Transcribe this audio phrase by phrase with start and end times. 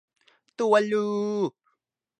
[0.57, 1.07] ตูวาลู